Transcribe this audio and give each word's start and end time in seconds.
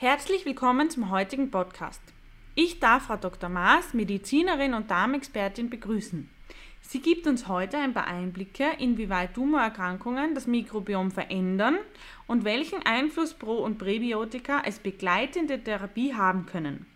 Herzlich 0.00 0.46
willkommen 0.46 0.90
zum 0.90 1.10
heutigen 1.10 1.50
Podcast. 1.50 2.00
Ich 2.54 2.78
darf 2.78 3.06
Frau 3.06 3.16
Dr. 3.16 3.48
Maas, 3.48 3.94
Medizinerin 3.94 4.74
und 4.74 4.92
Darmexpertin, 4.92 5.70
begrüßen. 5.70 6.30
Sie 6.82 7.00
gibt 7.00 7.26
uns 7.26 7.48
heute 7.48 7.78
ein 7.78 7.94
paar 7.94 8.06
Einblicke, 8.06 8.64
inwieweit 8.78 9.34
Tumorerkrankungen 9.34 10.36
das 10.36 10.46
Mikrobiom 10.46 11.10
verändern 11.10 11.78
und 12.28 12.44
welchen 12.44 12.86
Einfluss 12.86 13.34
Pro- 13.34 13.64
und 13.64 13.78
Präbiotika 13.78 14.60
als 14.60 14.78
begleitende 14.78 15.60
Therapie 15.60 16.14
haben 16.14 16.46
können. 16.46 16.86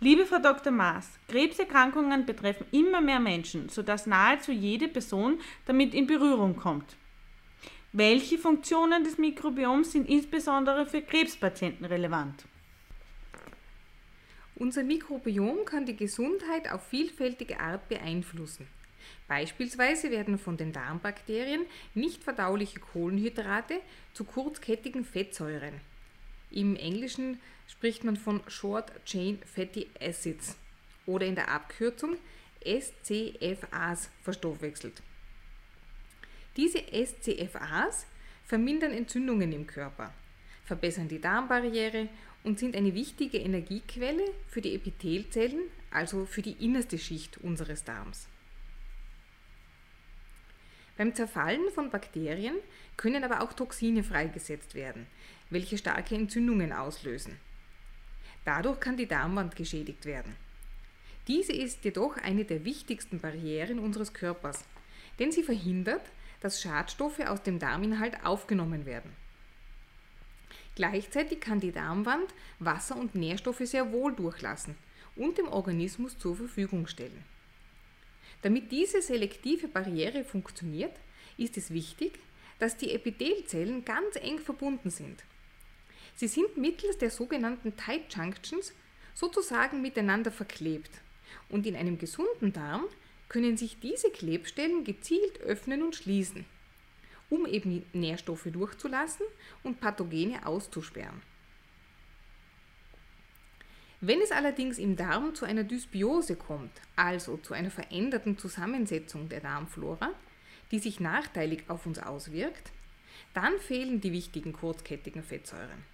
Liebe 0.00 0.24
Frau 0.24 0.38
Dr. 0.38 0.72
Maas, 0.72 1.18
Krebserkrankungen 1.28 2.24
betreffen 2.24 2.64
immer 2.72 3.02
mehr 3.02 3.20
Menschen, 3.20 3.68
sodass 3.68 4.06
nahezu 4.06 4.52
jede 4.52 4.88
Person 4.88 5.38
damit 5.66 5.92
in 5.92 6.06
Berührung 6.06 6.56
kommt. 6.56 6.96
Welche 7.98 8.36
Funktionen 8.36 9.04
des 9.04 9.16
Mikrobioms 9.16 9.92
sind 9.92 10.06
insbesondere 10.06 10.84
für 10.84 11.00
Krebspatienten 11.00 11.86
relevant? 11.86 12.44
Unser 14.54 14.82
Mikrobiom 14.82 15.64
kann 15.64 15.86
die 15.86 15.96
Gesundheit 15.96 16.70
auf 16.70 16.86
vielfältige 16.88 17.58
Art 17.58 17.88
beeinflussen. 17.88 18.68
Beispielsweise 19.28 20.10
werden 20.10 20.36
von 20.36 20.58
den 20.58 20.74
Darmbakterien 20.74 21.64
nicht 21.94 22.22
verdauliche 22.22 22.80
Kohlenhydrate 22.80 23.80
zu 24.12 24.24
kurzkettigen 24.24 25.06
Fettsäuren. 25.06 25.80
Im 26.50 26.76
Englischen 26.76 27.40
spricht 27.66 28.04
man 28.04 28.18
von 28.18 28.42
Short 28.46 28.92
Chain 29.06 29.38
Fatty 29.46 29.88
Acids 29.98 30.58
oder 31.06 31.24
in 31.24 31.34
der 31.34 31.50
Abkürzung 31.50 32.18
SCFAs 32.62 34.10
verstoffwechselt. 34.22 35.00
Diese 36.56 36.78
SCFAs 36.78 38.06
vermindern 38.44 38.92
Entzündungen 38.92 39.52
im 39.52 39.66
Körper, 39.66 40.12
verbessern 40.64 41.08
die 41.08 41.20
Darmbarriere 41.20 42.08
und 42.44 42.58
sind 42.58 42.74
eine 42.76 42.94
wichtige 42.94 43.38
Energiequelle 43.38 44.24
für 44.48 44.62
die 44.62 44.74
Epithelzellen, 44.74 45.60
also 45.90 46.24
für 46.24 46.42
die 46.42 46.64
innerste 46.64 46.98
Schicht 46.98 47.38
unseres 47.38 47.84
Darms. 47.84 48.28
Beim 50.96 51.14
Zerfallen 51.14 51.70
von 51.74 51.90
Bakterien 51.90 52.56
können 52.96 53.22
aber 53.22 53.42
auch 53.42 53.52
Toxine 53.52 54.02
freigesetzt 54.02 54.74
werden, 54.74 55.06
welche 55.50 55.76
starke 55.76 56.14
Entzündungen 56.14 56.72
auslösen. 56.72 57.38
Dadurch 58.46 58.80
kann 58.80 58.96
die 58.96 59.06
Darmwand 59.06 59.56
geschädigt 59.56 60.06
werden. 60.06 60.36
Diese 61.28 61.52
ist 61.52 61.84
jedoch 61.84 62.16
eine 62.16 62.44
der 62.44 62.64
wichtigsten 62.64 63.20
Barrieren 63.20 63.78
unseres 63.78 64.14
Körpers, 64.14 64.64
denn 65.18 65.32
sie 65.32 65.42
verhindert, 65.42 66.02
dass 66.40 66.60
Schadstoffe 66.60 67.20
aus 67.20 67.42
dem 67.42 67.58
Darminhalt 67.58 68.24
aufgenommen 68.24 68.86
werden. 68.86 69.12
Gleichzeitig 70.74 71.40
kann 71.40 71.60
die 71.60 71.72
Darmwand 71.72 72.34
Wasser 72.58 72.96
und 72.96 73.14
Nährstoffe 73.14 73.62
sehr 73.64 73.92
wohl 73.92 74.14
durchlassen 74.14 74.76
und 75.16 75.38
dem 75.38 75.48
Organismus 75.48 76.18
zur 76.18 76.36
Verfügung 76.36 76.86
stellen. 76.86 77.24
Damit 78.42 78.70
diese 78.70 79.00
selektive 79.00 79.68
Barriere 79.68 80.22
funktioniert, 80.22 80.94
ist 81.38 81.56
es 81.56 81.70
wichtig, 81.70 82.18
dass 82.58 82.76
die 82.76 82.92
Epithelzellen 82.92 83.84
ganz 83.84 84.16
eng 84.16 84.38
verbunden 84.38 84.90
sind. 84.90 85.24
Sie 86.14 86.28
sind 86.28 86.56
mittels 86.56 86.98
der 86.98 87.10
sogenannten 87.10 87.76
Tight 87.76 88.14
Junctions 88.14 88.72
sozusagen 89.14 89.82
miteinander 89.82 90.30
verklebt 90.30 90.90
und 91.48 91.66
in 91.66 91.76
einem 91.76 91.98
gesunden 91.98 92.52
Darm 92.52 92.84
können 93.28 93.56
sich 93.56 93.78
diese 93.80 94.10
Klebstellen 94.10 94.84
gezielt 94.84 95.40
öffnen 95.40 95.82
und 95.82 95.96
schließen, 95.96 96.44
um 97.28 97.46
eben 97.46 97.84
Nährstoffe 97.92 98.46
durchzulassen 98.46 99.26
und 99.62 99.80
Pathogene 99.80 100.46
auszusperren. 100.46 101.22
Wenn 104.00 104.20
es 104.20 104.30
allerdings 104.30 104.78
im 104.78 104.94
Darm 104.94 105.34
zu 105.34 105.46
einer 105.46 105.64
Dysbiose 105.64 106.36
kommt, 106.36 106.70
also 106.96 107.38
zu 107.38 107.54
einer 107.54 107.70
veränderten 107.70 108.38
Zusammensetzung 108.38 109.28
der 109.28 109.40
Darmflora, 109.40 110.10
die 110.70 110.78
sich 110.78 111.00
nachteilig 111.00 111.64
auf 111.68 111.86
uns 111.86 111.98
auswirkt, 111.98 112.72
dann 113.32 113.58
fehlen 113.58 114.00
die 114.00 114.12
wichtigen 114.12 114.52
kurzkettigen 114.52 115.22
Fettsäuren. 115.22 115.84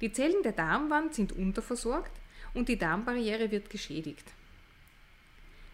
Die 0.00 0.12
Zellen 0.12 0.42
der 0.42 0.52
Darmwand 0.52 1.14
sind 1.14 1.32
unterversorgt 1.32 2.12
und 2.54 2.68
die 2.68 2.78
Darmbarriere 2.78 3.50
wird 3.50 3.68
geschädigt. 3.68 4.32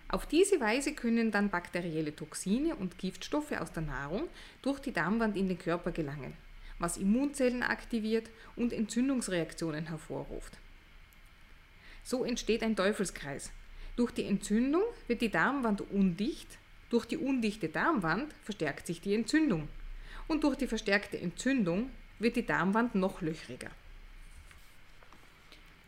Auf 0.09 0.27
diese 0.27 0.61
Weise 0.61 0.95
können 0.95 1.33
dann 1.33 1.51
bakterielle 1.51 2.15
Toxine 2.15 2.77
und 2.77 2.99
Giftstoffe 2.99 3.53
aus 3.53 3.73
der 3.73 3.83
Nahrung 3.83 4.29
durch 4.63 4.79
die 4.79 4.93
Darmwand 4.93 5.37
in 5.37 5.49
den 5.49 5.59
Körper 5.59 5.91
gelangen, 5.91 6.35
was 6.79 6.97
Immunzellen 6.97 7.65
aktiviert 7.65 8.31
und 8.55 8.73
Entzündungsreaktionen 8.73 9.89
hervorruft. 9.89 10.59
So 12.05 12.25
entsteht 12.25 12.63
ein 12.63 12.77
Teufelskreis. 12.77 13.51
Durch 13.97 14.13
die 14.13 14.27
Entzündung 14.27 14.83
wird 15.09 15.23
die 15.23 15.31
Darmwand 15.31 15.81
undicht, 15.81 16.59
durch 16.89 17.07
die 17.07 17.17
undichte 17.17 17.69
Darmwand 17.69 18.33
verstärkt 18.45 18.87
sich 18.87 19.01
die 19.01 19.15
Entzündung 19.15 19.69
und 20.29 20.45
durch 20.45 20.57
die 20.57 20.69
verstärkte 20.69 21.19
Entzündung 21.19 21.91
wird 22.21 22.37
die 22.37 22.47
Darmwand 22.47 22.95
noch 22.95 23.23
löchriger. 23.23 23.71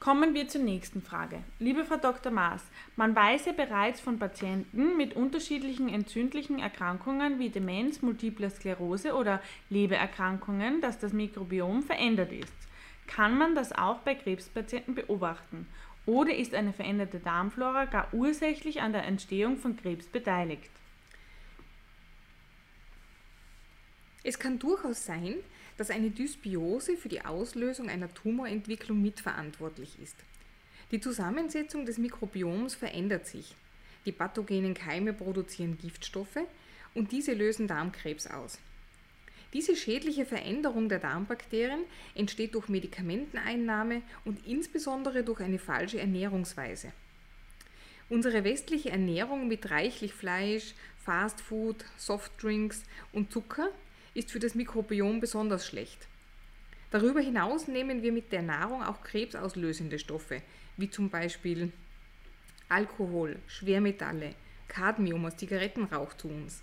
Kommen 0.08 0.32
wir 0.32 0.48
zur 0.48 0.62
nächsten 0.62 1.02
Frage. 1.02 1.41
Liebe 1.58 1.84
Frau 1.84 1.98
Dr. 1.98 2.32
Maas, 2.32 2.62
man 2.96 3.14
weiß 3.14 3.44
ja 3.44 3.52
bereits 3.52 4.00
von 4.00 4.19
Patienten 4.19 4.96
mit 4.96 5.14
unterschiedlichen 5.14 5.91
entzündlichen 5.91 6.60
Erkrankungen 6.60 7.38
wie 7.38 7.50
Demenz, 7.50 8.00
Multiple 8.00 8.48
Sklerose 8.48 9.14
oder 9.14 9.42
Lebererkrankungen, 9.68 10.80
dass 10.80 10.98
das 10.98 11.12
Mikrobiom 11.12 11.82
verändert 11.82 12.32
ist. 12.32 12.54
Kann 13.06 13.36
man 13.36 13.54
das 13.54 13.72
auch 13.72 13.98
bei 13.98 14.14
Krebspatienten 14.14 14.94
beobachten? 14.94 15.66
Oder 16.06 16.34
ist 16.34 16.54
eine 16.54 16.72
veränderte 16.72 17.18
Darmflora 17.18 17.84
gar 17.84 18.08
ursächlich 18.14 18.80
an 18.80 18.94
der 18.94 19.04
Entstehung 19.04 19.58
von 19.58 19.76
Krebs 19.76 20.06
beteiligt? 20.06 20.70
Es 24.28 24.39
kann 24.39 24.59
durchaus 24.59 25.06
sein, 25.06 25.37
dass 25.78 25.89
eine 25.89 26.11
Dysbiose 26.11 26.99
für 26.99 27.09
die 27.09 27.25
Auslösung 27.25 27.89
einer 27.89 28.12
Tumorentwicklung 28.12 29.00
mitverantwortlich 29.00 29.97
ist. 30.03 30.16
Die 30.91 31.00
Zusammensetzung 31.00 31.87
des 31.87 31.97
Mikrobioms 31.97 32.75
verändert 32.75 33.27
sich. 33.27 33.55
Die 34.05 34.12
pathogenen 34.12 34.75
Keime 34.75 35.15
produzieren 35.15 35.78
Giftstoffe 35.78 36.41
und 36.93 37.11
diese 37.11 37.33
lösen 37.33 37.69
Darmkrebs 37.69 38.27
aus. 38.27 38.59
Diese 39.55 39.75
schädliche 39.75 40.27
Veränderung 40.27 40.91
der 40.91 40.99
Darmbakterien 40.99 41.84
entsteht 42.15 42.55
durch 42.55 42.69
Medikamenteneinnahme 42.69 44.03
und 44.27 44.47
insbesondere 44.47 45.22
durch 45.25 45.41
eine 45.41 45.59
falsche 45.59 46.00
Ernährungsweise. 46.00 46.93
Unsere 48.10 48.45
westliche 48.45 48.91
Ernährung 48.91 49.49
mit 49.49 49.71
reichlich 49.71 50.12
Fleisch, 50.12 50.75
Fastfood, 51.03 51.83
Softdrinks 51.97 52.83
und 53.15 53.33
Zucker 53.33 53.71
ist 54.14 54.30
für 54.30 54.38
das 54.38 54.54
Mikrobiom 54.54 55.20
besonders 55.20 55.66
schlecht. 55.66 56.08
Darüber 56.91 57.20
hinaus 57.20 57.69
nehmen 57.69 58.02
wir 58.02 58.12
mit 58.12 58.32
der 58.32 58.42
Nahrung 58.42 58.82
auch 58.82 59.02
krebsauslösende 59.02 59.98
Stoffe, 59.98 60.42
wie 60.78 60.91
zum 60.91 61.10
Beispiel 61.10 61.72
Alkohol, 62.70 63.38
Schwermetalle, 63.47 64.34
Cadmium 64.68 65.26
aus 65.26 65.36
Zigarettenrauch 65.36 66.14
zu 66.14 66.28
uns. 66.28 66.62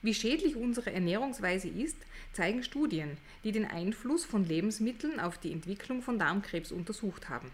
Wie 0.00 0.14
schädlich 0.14 0.56
unsere 0.56 0.92
Ernährungsweise 0.92 1.68
ist, 1.68 1.96
zeigen 2.32 2.62
Studien, 2.62 3.16
die 3.44 3.52
den 3.52 3.64
Einfluss 3.64 4.24
von 4.24 4.44
Lebensmitteln 4.44 5.20
auf 5.20 5.38
die 5.38 5.52
Entwicklung 5.52 6.02
von 6.02 6.18
Darmkrebs 6.18 6.72
untersucht 6.72 7.28
haben. 7.28 7.50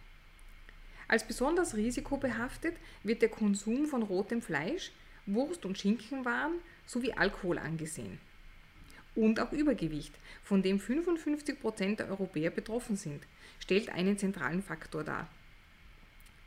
Als 1.09 1.27
besonders 1.27 1.75
risikobehaftet 1.75 2.77
wird 3.03 3.23
der 3.23 3.29
Konsum 3.31 3.87
von 3.87 4.03
rotem 4.03 4.43
Fleisch, 4.43 4.93
Wurst- 5.27 5.65
und 5.65 5.79
Schinkenwaren 5.79 6.55
sowie 6.87 7.13
Alkohol 7.13 7.59
angesehen 7.59 8.19
und 9.19 9.41
auch 9.41 9.53
Übergewicht, 9.53 10.15
von 10.43 10.63
dem 10.63 10.79
55 10.79 11.61
Prozent 11.61 11.99
der 11.99 12.09
Europäer 12.09 12.51
betroffen 12.51 12.97
sind, 12.97 13.27
stellt 13.59 13.91
einen 13.91 14.17
zentralen 14.17 14.63
Faktor 14.63 15.03
dar. 15.03 15.29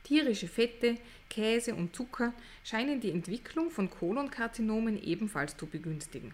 Tierische 0.03 0.47
Fette, 0.47 0.95
Käse 1.29 1.75
und 1.75 1.95
Zucker 1.95 2.33
scheinen 2.63 3.01
die 3.01 3.11
Entwicklung 3.11 3.69
von 3.71 3.89
Kolonkarzinomen 3.89 5.01
ebenfalls 5.03 5.57
zu 5.57 5.67
begünstigen. 5.67 6.33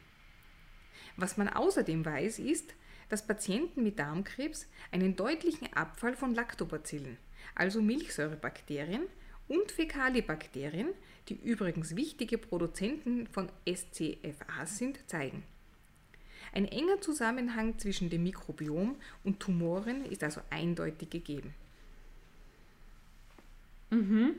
Was 1.17 1.37
man 1.37 1.49
außerdem 1.49 2.05
weiß, 2.05 2.39
ist, 2.39 2.75
dass 3.09 3.25
Patienten 3.25 3.83
mit 3.83 3.97
Darmkrebs 3.97 4.67
einen 4.91 5.15
deutlichen 5.15 5.73
Abfall 5.73 6.15
von 6.15 6.35
Lactobacillen, 6.35 7.17
also 7.55 7.81
Milchsäurebakterien, 7.81 9.03
und 9.47 9.71
Fäkalibakterien, 9.71 10.89
die 11.29 11.35
übrigens 11.35 11.95
wichtige 11.95 12.37
Produzenten 12.37 13.27
von 13.27 13.49
SCFAs 13.65 14.77
sind, 14.77 14.99
zeigen. 15.09 15.43
Ein 16.53 16.65
enger 16.65 17.01
Zusammenhang 17.01 17.77
zwischen 17.77 18.09
dem 18.09 18.23
Mikrobiom 18.23 18.95
und 19.23 19.39
Tumoren 19.39 20.05
ist 20.05 20.23
also 20.23 20.41
eindeutig 20.49 21.09
gegeben. 21.09 21.53
Mhm. 23.89 24.35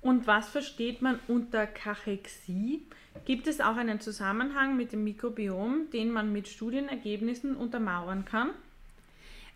Und 0.00 0.26
was 0.26 0.48
versteht 0.48 1.00
man 1.00 1.18
unter 1.28 1.66
Kachexie? 1.66 2.82
Gibt 3.24 3.46
es 3.46 3.60
auch 3.60 3.76
einen 3.76 4.00
Zusammenhang 4.00 4.76
mit 4.76 4.92
dem 4.92 5.02
Mikrobiom, 5.04 5.88
den 5.92 6.10
man 6.10 6.30
mit 6.30 6.48
Studienergebnissen 6.48 7.56
untermauern 7.56 8.26
kann? 8.26 8.50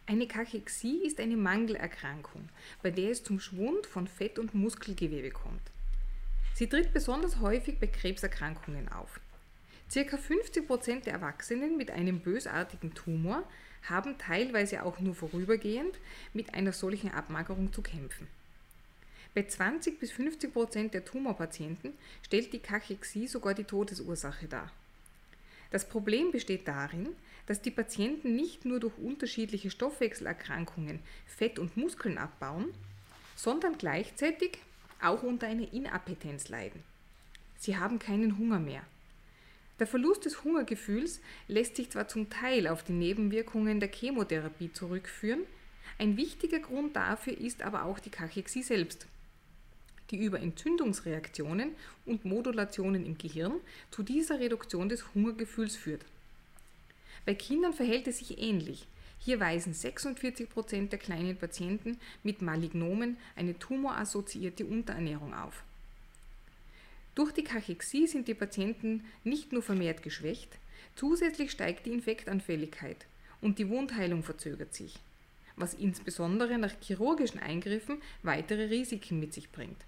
Eine 0.07 0.27
Kachexie 0.27 1.05
ist 1.05 1.21
eine 1.21 1.37
Mangelerkrankung, 1.37 2.49
bei 2.83 2.91
der 2.91 3.11
es 3.11 3.23
zum 3.23 3.41
Schwund 3.41 3.87
von 3.87 4.07
Fett- 4.07 4.39
und 4.39 4.55
Muskelgewebe 4.55 5.31
kommt. 5.31 5.61
Sie 6.55 6.67
tritt 6.67 6.95
besonders 6.95 7.41
häufig 7.41 7.79
bei 7.79 7.89
Krebserkrankungen 7.89 8.89
auf. 8.89 9.21
Circa 9.91 10.17
50% 10.17 11.05
der 11.05 11.15
Erwachsenen 11.15 11.77
mit 11.77 11.91
einem 11.91 12.21
bösartigen 12.21 12.95
Tumor 12.95 13.43
haben 13.89 14.19
teilweise 14.19 14.83
auch 14.83 15.01
nur 15.01 15.15
vorübergehend 15.15 15.99
mit 16.35 16.53
einer 16.55 16.73
solchen 16.73 17.11
Abmagerung 17.11 17.73
zu 17.73 17.81
kämpfen. 17.81 18.27
Bei 19.35 19.45
20 19.45 20.01
bis 20.01 20.11
50 20.13 20.53
Prozent 20.53 20.95
der 20.95 21.05
Tumorpatienten 21.05 21.93
stellt 22.23 22.53
die 22.53 22.59
Kachexie 22.59 23.29
sogar 23.29 23.55
die 23.55 23.65
Todesursache 23.65 24.47
dar. 24.47 24.71
Das 25.71 25.89
Problem 25.89 26.33
besteht 26.33 26.67
darin, 26.67 27.11
dass 27.47 27.63
die 27.63 27.71
Patienten 27.71 28.37
nicht 28.37 28.65
nur 28.65 28.81
durch 28.81 28.97
unterschiedliche 28.99 29.71
Stoffwechselerkrankungen 29.71 31.01
Fett 31.27 31.59
und 31.59 31.77
Muskeln 31.77 32.19
abbauen, 32.19 32.75
sondern 33.37 33.79
gleichzeitig 33.79 34.59
auch 35.01 35.23
unter 35.23 35.47
einer 35.47 35.73
Inappetenz 35.73 36.49
leiden. 36.49 36.83
Sie 37.59 37.77
haben 37.77 37.99
keinen 37.99 38.39
Hunger 38.39 38.59
mehr. 38.59 38.83
Der 39.79 39.87
Verlust 39.87 40.25
des 40.25 40.43
Hungergefühls 40.45 41.21
lässt 41.47 41.77
sich 41.77 41.91
zwar 41.91 42.09
zum 42.09 42.31
Teil 42.31 42.67
auf 42.67 42.83
die 42.83 42.93
Nebenwirkungen 42.93 43.79
der 43.79 43.91
Chemotherapie 43.93 44.73
zurückführen, 44.73 45.45
ein 45.99 46.17
wichtiger 46.17 46.61
Grund 46.61 46.95
dafür 46.95 47.37
ist 47.37 47.63
aber 47.63 47.85
auch 47.85 47.99
die 47.99 48.11
Kachexie 48.11 48.63
selbst, 48.63 49.07
die 50.11 50.17
über 50.19 50.41
Entzündungsreaktionen 50.41 51.73
und 52.07 52.25
Modulationen 52.25 53.05
im 53.05 53.19
Gehirn 53.19 53.55
zu 53.91 54.05
dieser 54.05 54.39
Reduktion 54.39 54.89
des 54.89 55.13
Hungergefühls 55.15 55.75
führt. 55.75 56.05
Bei 57.27 57.35
Kindern 57.35 57.73
verhält 57.73 58.07
es 58.07 58.19
sich 58.19 58.39
ähnlich. 58.39 58.87
Hier 59.19 59.41
weisen 59.41 59.75
46% 59.75 60.89
der 60.91 60.99
kleinen 61.01 61.37
Patienten 61.37 61.99
mit 62.23 62.43
Malignomen 62.43 63.17
eine 63.35 63.59
tumorassoziierte 63.59 64.65
Unterernährung 64.65 65.35
auf. 65.35 65.65
Durch 67.19 67.33
die 67.33 67.43
Kachexie 67.43 68.07
sind 68.07 68.29
die 68.29 68.35
Patienten 68.35 69.05
nicht 69.25 69.53
nur 69.53 69.61
vermehrt 69.61 70.05
geschwächt, 70.05 70.57
zusätzlich 70.95 71.51
steigt 71.51 71.85
die 71.87 71.91
Infektanfälligkeit 71.91 73.07
und 73.41 73.59
die 73.59 73.69
Wundheilung 73.69 74.23
verzögert 74.23 74.73
sich, 74.73 75.01
was 75.57 75.75
insbesondere 75.75 76.59
nach 76.59 76.71
chirurgischen 76.81 77.41
Eingriffen 77.41 78.01
weitere 78.23 78.67
Risiken 78.67 79.19
mit 79.19 79.35
sich 79.35 79.51
bringt. 79.51 79.81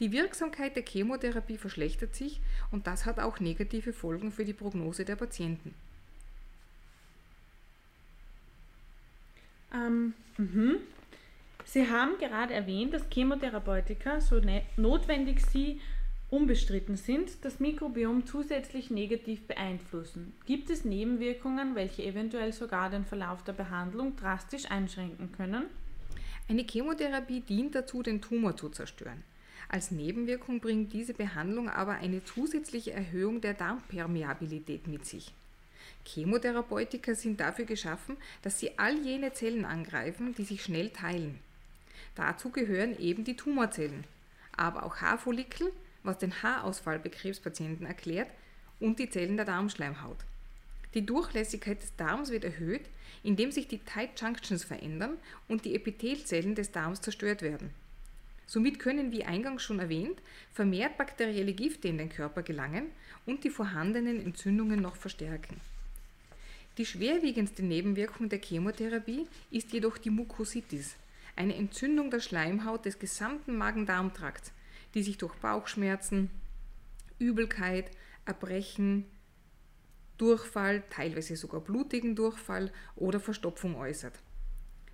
Die 0.00 0.10
Wirksamkeit 0.10 0.74
der 0.74 0.86
Chemotherapie 0.86 1.58
verschlechtert 1.58 2.14
sich 2.14 2.40
und 2.70 2.86
das 2.86 3.04
hat 3.04 3.18
auch 3.18 3.38
negative 3.38 3.92
Folgen 3.92 4.32
für 4.32 4.46
die 4.46 4.54
Prognose 4.54 5.04
der 5.04 5.16
Patienten. 5.16 5.74
Ähm, 9.70 10.14
mhm. 10.38 10.78
Sie 11.66 11.90
haben 11.90 12.16
gerade 12.18 12.54
erwähnt, 12.54 12.94
dass 12.94 13.10
Chemotherapeutika, 13.10 14.22
so 14.22 14.40
ne 14.40 14.62
notwendig 14.78 15.44
sie 15.44 15.78
unbestritten 16.30 16.96
sind, 16.96 17.44
das 17.44 17.60
Mikrobiom 17.60 18.26
zusätzlich 18.26 18.90
negativ 18.90 19.46
beeinflussen. 19.46 20.32
Gibt 20.44 20.70
es 20.70 20.84
Nebenwirkungen, 20.84 21.74
welche 21.74 22.04
eventuell 22.04 22.52
sogar 22.52 22.90
den 22.90 23.04
Verlauf 23.04 23.44
der 23.44 23.52
Behandlung 23.52 24.16
drastisch 24.16 24.70
einschränken 24.70 25.32
können? 25.32 25.66
Eine 26.48 26.64
Chemotherapie 26.68 27.40
dient 27.40 27.74
dazu, 27.74 28.02
den 28.02 28.20
Tumor 28.20 28.56
zu 28.56 28.68
zerstören. 28.68 29.22
Als 29.68 29.90
Nebenwirkung 29.90 30.60
bringt 30.60 30.92
diese 30.92 31.14
Behandlung 31.14 31.68
aber 31.68 31.94
eine 31.94 32.24
zusätzliche 32.24 32.92
Erhöhung 32.92 33.40
der 33.40 33.54
Darmpermeabilität 33.54 34.86
mit 34.86 35.04
sich. 35.04 35.32
Chemotherapeutika 36.04 37.14
sind 37.14 37.40
dafür 37.40 37.64
geschaffen, 37.64 38.16
dass 38.42 38.60
sie 38.60 38.78
all 38.78 38.96
jene 38.98 39.32
Zellen 39.32 39.64
angreifen, 39.64 40.34
die 40.36 40.44
sich 40.44 40.62
schnell 40.62 40.90
teilen. 40.90 41.40
Dazu 42.14 42.50
gehören 42.50 42.98
eben 42.98 43.24
die 43.24 43.36
Tumorzellen, 43.36 44.04
aber 44.56 44.84
auch 44.84 44.96
Haarfollikel, 44.96 45.72
was 46.06 46.18
den 46.18 46.42
Haarausfall 46.42 46.98
bei 46.98 47.08
Krebspatienten 47.08 47.86
erklärt, 47.86 48.30
und 48.78 48.98
die 48.98 49.08
Zellen 49.08 49.36
der 49.36 49.46
Darmschleimhaut. 49.46 50.18
Die 50.94 51.04
Durchlässigkeit 51.04 51.82
des 51.82 51.94
Darms 51.96 52.30
wird 52.30 52.44
erhöht, 52.44 52.82
indem 53.22 53.50
sich 53.50 53.68
die 53.68 53.78
Tight 53.78 54.20
Junctions 54.20 54.64
verändern 54.64 55.18
und 55.48 55.64
die 55.64 55.74
Epithelzellen 55.74 56.54
des 56.54 56.72
Darms 56.72 57.00
zerstört 57.00 57.42
werden. 57.42 57.70
Somit 58.46 58.78
können, 58.78 59.10
wie 59.12 59.24
eingangs 59.24 59.62
schon 59.62 59.80
erwähnt, 59.80 60.20
vermehrt 60.52 60.96
bakterielle 60.96 61.52
Gifte 61.52 61.88
in 61.88 61.98
den 61.98 62.08
Körper 62.08 62.42
gelangen 62.42 62.86
und 63.26 63.42
die 63.44 63.50
vorhandenen 63.50 64.24
Entzündungen 64.24 64.80
noch 64.80 64.96
verstärken. 64.96 65.60
Die 66.78 66.86
schwerwiegendste 66.86 67.64
Nebenwirkung 67.64 68.28
der 68.28 68.40
Chemotherapie 68.40 69.26
ist 69.50 69.72
jedoch 69.72 69.98
die 69.98 70.10
Mukositis, 70.10 70.94
eine 71.34 71.56
Entzündung 71.56 72.10
der 72.10 72.20
Schleimhaut 72.20 72.84
des 72.84 72.98
gesamten 72.98 73.56
Magen-Darm-Trakts, 73.56 74.52
die 74.96 75.02
sich 75.02 75.18
durch 75.18 75.34
Bauchschmerzen, 75.34 76.30
Übelkeit, 77.18 77.90
Erbrechen, 78.24 79.04
Durchfall, 80.16 80.82
teilweise 80.88 81.36
sogar 81.36 81.60
blutigen 81.60 82.16
Durchfall 82.16 82.72
oder 82.96 83.20
Verstopfung 83.20 83.76
äußert. 83.76 84.18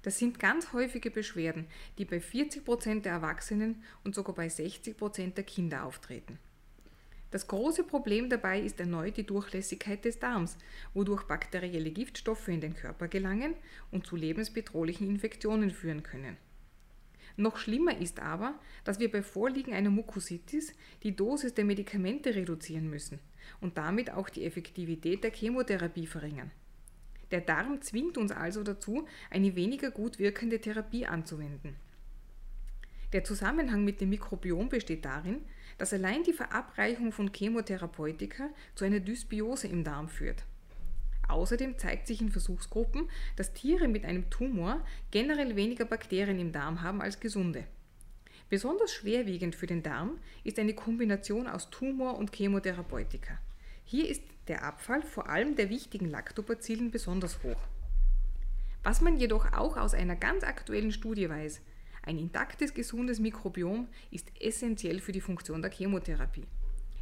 Das 0.02 0.18
sind 0.18 0.40
ganz 0.40 0.72
häufige 0.72 1.12
Beschwerden, 1.12 1.68
die 1.98 2.04
bei 2.04 2.18
40% 2.18 3.02
der 3.02 3.12
Erwachsenen 3.12 3.84
und 4.02 4.16
sogar 4.16 4.34
bei 4.34 4.48
60% 4.48 5.34
der 5.34 5.44
Kinder 5.44 5.84
auftreten. 5.84 6.40
Das 7.30 7.46
große 7.46 7.84
Problem 7.84 8.28
dabei 8.28 8.60
ist 8.60 8.80
erneut 8.80 9.16
die 9.16 9.24
Durchlässigkeit 9.24 10.04
des 10.04 10.18
Darms, 10.18 10.58
wodurch 10.94 11.22
bakterielle 11.22 11.92
Giftstoffe 11.92 12.48
in 12.48 12.60
den 12.60 12.74
Körper 12.74 13.06
gelangen 13.06 13.54
und 13.92 14.04
zu 14.04 14.16
lebensbedrohlichen 14.16 15.08
Infektionen 15.08 15.70
führen 15.70 16.02
können. 16.02 16.36
Noch 17.36 17.56
schlimmer 17.56 17.98
ist 17.98 18.20
aber, 18.20 18.54
dass 18.84 18.98
wir 18.98 19.10
bei 19.10 19.22
Vorliegen 19.22 19.72
einer 19.72 19.90
Mukositis 19.90 20.72
die 21.02 21.16
Dosis 21.16 21.54
der 21.54 21.64
Medikamente 21.64 22.34
reduzieren 22.34 22.90
müssen 22.90 23.20
und 23.60 23.78
damit 23.78 24.10
auch 24.10 24.28
die 24.28 24.44
Effektivität 24.44 25.24
der 25.24 25.32
Chemotherapie 25.32 26.06
verringern. 26.06 26.50
Der 27.30 27.40
Darm 27.40 27.80
zwingt 27.80 28.18
uns 28.18 28.30
also 28.30 28.62
dazu, 28.62 29.06
eine 29.30 29.56
weniger 29.56 29.90
gut 29.90 30.18
wirkende 30.18 30.60
Therapie 30.60 31.06
anzuwenden. 31.06 31.76
Der 33.14 33.24
Zusammenhang 33.24 33.84
mit 33.84 34.00
dem 34.00 34.10
Mikrobiom 34.10 34.68
besteht 34.68 35.04
darin, 35.04 35.42
dass 35.78 35.92
allein 35.92 36.22
die 36.22 36.32
Verabreichung 36.32 37.12
von 37.12 37.32
Chemotherapeutika 37.32 38.50
zu 38.74 38.84
einer 38.84 39.00
Dysbiose 39.00 39.68
im 39.68 39.84
Darm 39.84 40.08
führt. 40.08 40.44
Außerdem 41.28 41.78
zeigt 41.78 42.06
sich 42.06 42.20
in 42.20 42.30
Versuchsgruppen, 42.30 43.08
dass 43.36 43.52
Tiere 43.52 43.88
mit 43.88 44.04
einem 44.04 44.28
Tumor 44.30 44.84
generell 45.10 45.56
weniger 45.56 45.84
Bakterien 45.84 46.38
im 46.38 46.52
Darm 46.52 46.82
haben 46.82 47.00
als 47.00 47.20
gesunde. 47.20 47.64
Besonders 48.48 48.92
schwerwiegend 48.92 49.54
für 49.54 49.66
den 49.66 49.82
Darm 49.82 50.18
ist 50.44 50.58
eine 50.58 50.74
Kombination 50.74 51.46
aus 51.46 51.70
Tumor 51.70 52.18
und 52.18 52.34
Chemotherapeutika. 52.34 53.38
Hier 53.84 54.08
ist 54.08 54.22
der 54.48 54.64
Abfall 54.64 55.02
vor 55.02 55.28
allem 55.28 55.56
der 55.56 55.70
wichtigen 55.70 56.10
Lactobacillen 56.10 56.90
besonders 56.90 57.42
hoch. 57.42 57.60
Was 58.82 59.00
man 59.00 59.16
jedoch 59.16 59.52
auch 59.52 59.76
aus 59.76 59.94
einer 59.94 60.16
ganz 60.16 60.44
aktuellen 60.44 60.92
Studie 60.92 61.30
weiß, 61.30 61.60
ein 62.02 62.18
intaktes, 62.18 62.74
gesundes 62.74 63.20
Mikrobiom 63.20 63.86
ist 64.10 64.32
essentiell 64.40 65.00
für 65.00 65.12
die 65.12 65.20
Funktion 65.20 65.62
der 65.62 65.70
Chemotherapie. 65.70 66.46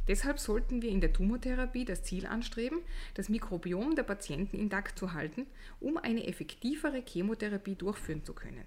Deshalb 0.07 0.39
sollten 0.39 0.81
wir 0.81 0.89
in 0.89 1.01
der 1.01 1.13
Tumortherapie 1.13 1.85
das 1.85 2.03
Ziel 2.03 2.25
anstreben, 2.25 2.79
das 3.13 3.29
Mikrobiom 3.29 3.95
der 3.95 4.03
Patienten 4.03 4.57
intakt 4.57 4.97
zu 4.97 5.13
halten, 5.13 5.45
um 5.79 5.97
eine 5.97 6.27
effektivere 6.27 7.03
Chemotherapie 7.07 7.75
durchführen 7.75 8.23
zu 8.23 8.33
können. 8.33 8.65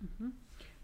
Mhm. 0.00 0.32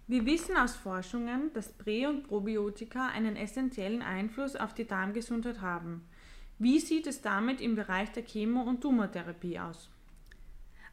Wir 0.07 0.25
wissen 0.25 0.57
aus 0.57 0.75
Forschungen, 0.75 1.53
dass 1.53 1.73
Prä- 1.73 2.07
und 2.07 2.29
Probiotika 2.29 3.09
einen 3.09 3.37
essentiellen 3.37 4.01
Einfluss 4.01 4.57
auf 4.57 4.73
die 4.73 4.87
Darmgesundheit 4.87 5.61
haben. 5.61 6.09
Wie 6.59 6.79
sieht 6.79 7.07
es 7.07 7.21
damit 7.21 7.61
im 7.61 7.75
Bereich 7.75 8.11
der 8.13 8.25
Chemo- 8.25 8.63
und 8.63 8.81
Tumortherapie 8.81 9.59
aus? 9.59 9.91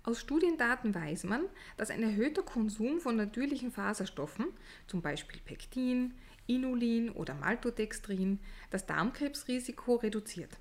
Aus 0.04 0.20
Studiendaten 0.20 0.94
weiß 0.94 1.24
man, 1.24 1.46
dass 1.78 1.90
ein 1.90 2.04
erhöhter 2.04 2.44
Konsum 2.44 3.00
von 3.00 3.16
natürlichen 3.16 3.72
Faserstoffen, 3.72 4.48
zum 4.86 5.02
Beispiel 5.02 5.40
Pektin, 5.44 6.14
Inulin 6.48 7.10
oder 7.10 7.34
Maltodextrin, 7.34 8.40
das 8.70 8.86
Darmkrebsrisiko 8.86 9.96
reduziert. 9.96 10.58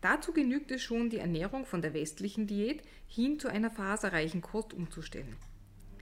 Dazu 0.00 0.32
genügt 0.32 0.70
es 0.70 0.82
schon, 0.82 1.10
die 1.10 1.18
Ernährung 1.18 1.64
von 1.64 1.82
der 1.82 1.94
westlichen 1.94 2.46
Diät 2.46 2.82
hin 3.06 3.38
zu 3.38 3.48
einer 3.48 3.70
faserreichen 3.70 4.42
Kost 4.42 4.74
umzustellen. 4.74 5.36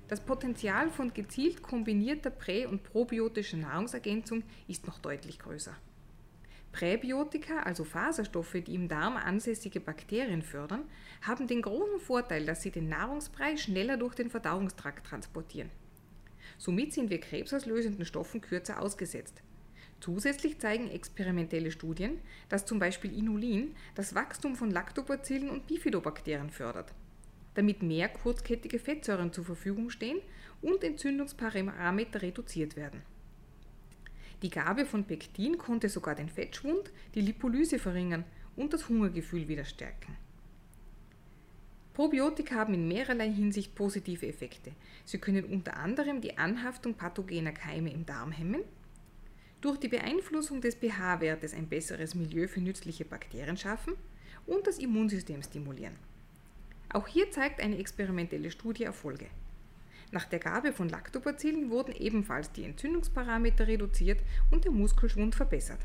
Das 0.08 0.20
Potenzial 0.20 0.90
von 0.90 1.14
gezielt 1.14 1.62
kombinierter 1.62 2.30
prä- 2.30 2.66
und 2.66 2.82
probiotischer 2.82 3.56
Nahrungsergänzung 3.56 4.42
ist 4.68 4.87
noch 4.87 4.99
deutlich 4.99 5.38
größer. 5.38 5.75
Präbiotika, 6.73 7.61
also 7.61 7.84
Faserstoffe, 7.84 8.56
die 8.66 8.75
im 8.75 8.88
Darm 8.88 9.16
ansässige 9.16 9.80
Bakterien 9.80 10.42
fördern, 10.42 10.82
haben 11.23 11.46
den 11.46 11.62
großen 11.62 12.00
Vorteil, 12.00 12.44
dass 12.44 12.62
sie 12.62 12.73
den 12.73 12.88
Nahrungsbrei 12.88 13.56
schneller 13.56 13.96
durch 13.96 14.16
den 14.16 14.28
Verdauungstrakt 14.28 15.06
transportieren. 15.06 15.70
Somit 16.58 16.92
sind 16.92 17.11
wir 17.11 17.20
krebsauslösenden 17.20 18.04
Stoffen 18.04 18.40
kürzer 18.40 18.80
ausgesetzt. 18.80 19.42
Zusätzlich 20.00 20.58
zeigen 20.58 20.90
experimentelle 20.90 21.70
Studien, 21.70 22.20
dass 22.49 22.66
zum 22.66 22.78
Beispiel 22.78 23.16
Inulin 23.16 23.75
das 23.94 24.14
Wachstum 24.14 24.54
von 24.56 24.70
Lactobacillen 24.70 25.50
und 25.50 25.66
Bifidobakterien 25.66 26.50
fördert. 26.50 26.92
damit 27.54 27.82
mehr 27.82 28.08
kurzkettige 28.08 28.78
Fettsäuren 28.78 29.32
zur 29.32 29.44
Verfügung 29.44 29.90
stehen 29.90 30.18
und 30.61 30.82
Entzündungsparameter 30.82 32.23
reduziert 32.23 32.76
werden. 32.76 33.02
Die 34.42 34.50
Gabe 34.50 34.84
von 34.84 35.04
Pektin 35.04 35.56
konnte 35.56 35.88
sogar 35.88 36.14
den 36.14 36.28
Fettschwund, 36.28 36.92
die 37.14 37.20
Lipolyse 37.20 37.78
verringern 37.78 38.25
und 38.56 38.73
das 38.73 38.88
Hungergefühl 38.88 39.49
wieder 39.49 39.64
stärken. 39.64 40.16
Probiotika 41.94 42.56
haben 42.56 42.74
in 42.74 42.88
mehrerlei 42.88 43.30
Hinsicht 43.30 43.76
positive 43.76 44.26
Effekte. 44.26 44.72
Sie 45.04 45.18
können 45.18 45.44
unter 45.44 45.76
anderem 45.76 46.20
die 46.20 46.36
Anhaftung 46.36 46.94
pathogener 46.94 47.52
Keime 47.52 47.92
im 47.92 48.04
Darm 48.04 48.32
hemmen, 48.32 48.62
durch 49.60 49.78
die 49.78 49.88
Beeinflussung 49.88 50.60
des 50.60 50.74
pH-Wertes 50.74 51.54
ein 51.54 51.68
besseres 51.68 52.16
Milieu 52.16 52.48
für 52.48 52.60
nützliche 52.60 53.04
Bakterien 53.04 53.56
schaffen 53.56 53.94
und 54.44 54.66
das 54.66 54.78
Immunsystem 54.78 55.42
stimulieren. 55.42 55.94
Auch 56.92 57.06
hier 57.06 57.30
zeigt 57.30 57.62
eine 57.62 57.78
experimentelle 57.78 58.50
Studie 58.50 58.84
Erfolge. 58.84 59.26
Nach 60.10 60.24
der 60.24 60.40
Gabe 60.40 60.72
von 60.72 60.88
Lactobacillen 60.88 61.70
wurden 61.70 61.94
ebenfalls 61.94 62.50
die 62.52 62.64
Entzündungsparameter 62.64 63.68
reduziert 63.68 64.20
und 64.50 64.64
der 64.64 64.72
Muskelschwund 64.72 65.36
verbessert. 65.36 65.80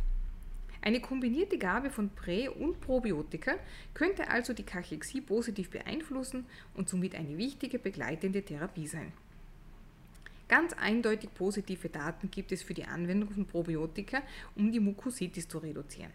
Eine 0.81 1.01
kombinierte 1.01 1.57
Gabe 1.57 1.89
von 1.89 2.09
Prä- 2.09 2.47
und 2.47 2.79
Probiotika 2.79 3.55
könnte 3.93 4.29
also 4.29 4.53
die 4.53 4.63
Kachexie 4.63 5.21
positiv 5.21 5.69
beeinflussen 5.69 6.45
und 6.73 6.87
somit 6.87 7.15
eine 7.15 7.37
wichtige 7.37 7.79
begleitende 7.79 8.43
Therapie 8.43 8.87
sein. 8.87 9.11
Ganz 10.47 10.73
eindeutig 10.73 11.33
positive 11.33 11.89
Daten 11.89 12.31
gibt 12.31 12.51
es 12.51 12.63
für 12.63 12.73
die 12.73 12.85
Anwendung 12.85 13.29
von 13.29 13.45
Probiotika, 13.45 14.23
um 14.55 14.71
die 14.71 14.79
Mukositis 14.79 15.47
zu 15.47 15.59
reduzieren. 15.59 16.11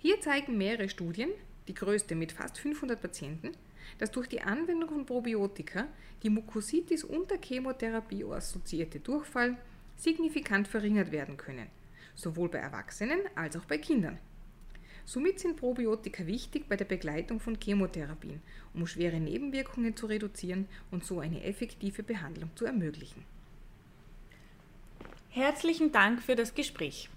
Hier 0.00 0.20
zeigen 0.20 0.58
mehrere 0.58 0.88
Studien, 0.88 1.30
die 1.66 1.74
größte 1.74 2.14
mit 2.14 2.32
fast 2.32 2.58
500 2.58 3.00
Patienten, 3.00 3.52
dass 3.98 4.10
durch 4.10 4.28
die 4.28 4.42
Anwendung 4.42 4.90
von 4.90 5.06
Probiotika 5.06 5.86
die 6.22 6.30
Mukositis 6.30 7.04
und 7.04 7.30
der 7.30 7.38
Chemotherapie 7.40 8.24
assoziierte 8.24 9.00
Durchfall 9.00 9.56
signifikant 9.96 10.68
verringert 10.68 11.12
werden 11.12 11.36
können, 11.36 11.68
sowohl 12.14 12.48
bei 12.48 12.58
Erwachsenen 12.58 13.20
als 13.34 13.56
auch 13.56 13.64
bei 13.64 13.78
Kindern. 13.78 14.18
Somit 15.06 15.38
sind 15.38 15.56
Probiotika 15.56 16.26
wichtig 16.26 16.66
bei 16.68 16.76
der 16.76 16.86
Begleitung 16.86 17.38
von 17.38 17.58
Chemotherapien, 17.60 18.40
um 18.72 18.86
schwere 18.86 19.20
Nebenwirkungen 19.20 19.96
zu 19.96 20.06
reduzieren 20.06 20.66
und 20.90 21.04
so 21.04 21.20
eine 21.20 21.44
effektive 21.44 22.02
Behandlung 22.02 22.50
zu 22.56 22.64
ermöglichen. 22.64 23.24
Herzlichen 25.28 25.92
Dank 25.92 26.22
für 26.22 26.36
das 26.36 26.54
Gespräch. 26.54 27.10